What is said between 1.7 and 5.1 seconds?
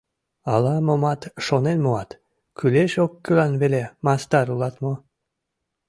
муат, кӱлеш-оккӱлан веле мастар улат мо?